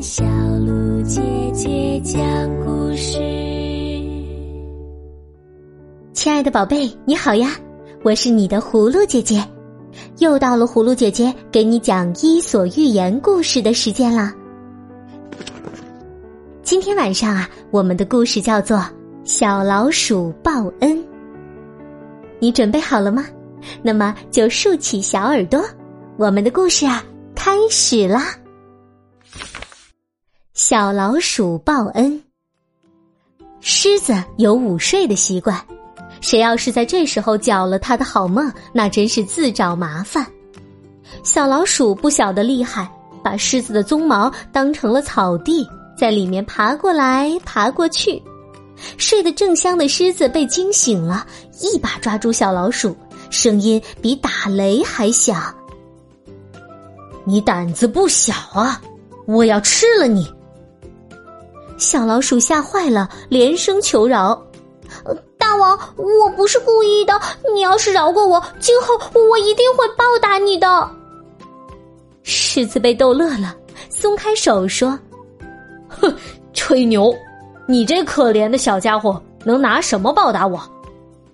[0.00, 1.20] 小鹿姐
[1.52, 2.20] 姐讲
[2.64, 3.18] 故事。
[6.12, 7.52] 亲爱的宝贝，你好呀！
[8.02, 9.42] 我是你的葫芦姐姐，
[10.18, 14.32] 又到了葫芦姐姐给你讲《伊索寓言》故事的时间了。
[16.62, 18.76] 今天晚上啊，我们的故事叫做
[19.24, 20.96] 《小老鼠报恩》。
[22.38, 23.24] 你准备好了吗？
[23.82, 25.64] 那么就竖起小耳朵，
[26.18, 27.02] 我们的故事啊，
[27.34, 28.34] 开始啦！
[30.56, 32.22] 小老鼠报恩。
[33.60, 35.62] 狮子有午睡的习惯，
[36.22, 40.26] 谁要是在这时候搅了他的好梦，那真是自找麻烦。
[41.22, 42.90] 小老鼠不晓得厉害，
[43.22, 48.22] 把狮子的鬃毛当成了草地，在里面爬过来爬过去。
[48.96, 51.26] 睡得正香的狮子被惊醒了，
[51.60, 52.96] 一把抓住小老鼠，
[53.28, 55.54] 声音比打雷还响
[57.24, 58.80] ：“你胆子不小啊！
[59.26, 60.26] 我要吃了你！”
[61.78, 64.40] 小老鼠吓坏了，连声求饶
[65.38, 67.20] ：“大王，我不是故意的，
[67.54, 68.94] 你要是饶过我，今后
[69.28, 70.90] 我一定会报答你的。”
[72.22, 73.54] 狮子被逗乐了，
[73.90, 74.98] 松开手说
[75.88, 76.14] ：“哼，
[76.52, 77.14] 吹牛！
[77.68, 80.60] 你这可怜的小家伙，能拿什么报答我？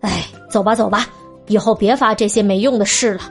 [0.00, 1.06] 哎，走吧，走吧，
[1.48, 3.30] 以后别发这些没用的誓了。”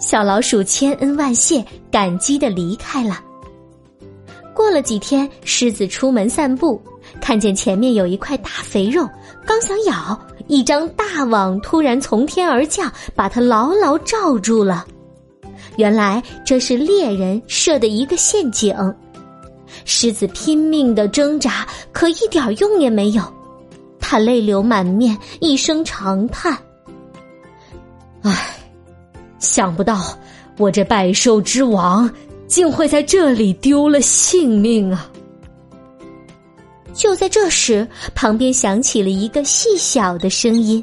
[0.00, 3.20] 小老鼠千恩万谢，感激的离开了。
[4.54, 6.80] 过了几天，狮子出门散步，
[7.20, 9.08] 看见前面有一块大肥肉，
[9.46, 14.84] 刚想咬，一张大网突然从天而降，把它牢牢罩住了。
[15.76, 18.74] 原来这是猎人设的一个陷阱。
[19.84, 23.22] 狮子拼命的挣扎，可一点用也没有，
[23.98, 26.56] 他泪流满面，一声长叹
[28.22, 28.56] ：“唉，
[29.38, 30.02] 想不到
[30.58, 32.10] 我这百兽之王。”
[32.50, 35.08] 竟会在这里丢了性命啊！
[36.92, 40.82] 就在这时，旁边响起了一个细小的声音：“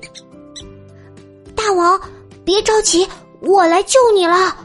[1.53, 1.99] 大王，
[2.45, 3.05] 别着急，
[3.41, 4.55] 我来救你了。”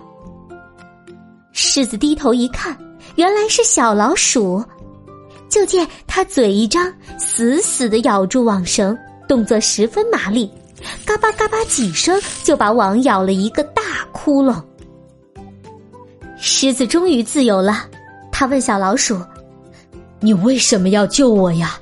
[1.50, 2.78] 狮子低头一看，
[3.16, 4.64] 原来是小老鼠。
[5.48, 8.96] 就见它嘴一张，死死的咬住网绳，
[9.26, 10.48] 动作十分麻利，
[11.04, 13.82] 嘎巴嘎巴几声就把网咬了一个大
[14.12, 14.62] 窟窿。
[16.44, 17.88] 狮子终于自由了，
[18.32, 19.16] 他问小老鼠
[20.18, 21.78] ：“你为什么要救我呀？”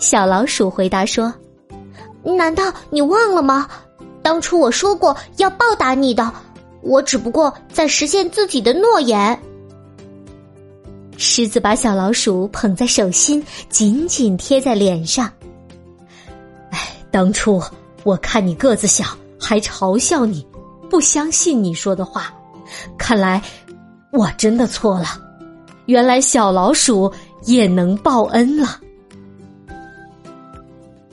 [0.00, 1.32] 小老鼠回答说
[2.36, 3.68] ：“难道你忘了吗？
[4.20, 6.28] 当初我说过要报答你的，
[6.80, 9.40] 我只不过在实现自己的诺言。”
[11.16, 15.32] 狮子把小老鼠捧在手心，紧紧贴在脸上。
[16.70, 17.62] 哎，当初
[18.02, 19.04] 我看你个子小，
[19.38, 20.44] 还嘲笑你，
[20.90, 22.34] 不相信你说的话。
[22.98, 23.42] 看来
[24.10, 25.06] 我真的错了，
[25.86, 27.12] 原来小老鼠
[27.44, 28.78] 也能报恩了。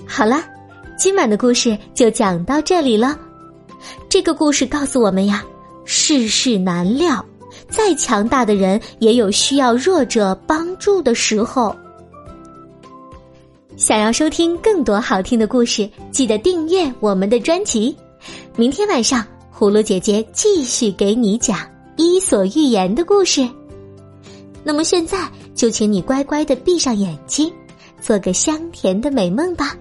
[0.05, 0.43] 好了，
[0.97, 3.17] 今晚的故事就讲到这里了。
[4.09, 5.43] 这个故事告诉我们呀，
[5.85, 7.23] 世事难料，
[7.69, 11.75] 再强大的人也有需要弱者帮助的时候。
[13.77, 17.95] 想要收听更多好听的故事，记得订阅我们的专辑。
[18.57, 19.25] 明天晚上。
[19.59, 21.57] 葫芦姐姐继续给你讲
[21.97, 23.45] 《伊索寓言》的故事。
[24.63, 27.51] 那么现在就请你乖乖的闭上眼睛，
[28.01, 29.75] 做个香甜的美梦吧，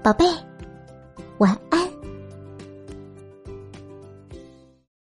[0.00, 0.24] 宝贝，
[1.38, 1.87] 晚安。